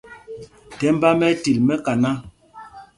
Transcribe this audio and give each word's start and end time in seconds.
Thɛmb 0.77 1.01
ā 1.09 1.11
ɛ́ 1.11 1.27
ɛ́ 1.31 1.39
til 1.43 1.57
mɛ 1.59 1.75
mɛkaná. 1.77 2.11